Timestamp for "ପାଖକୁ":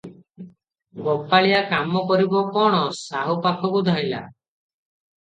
3.47-3.87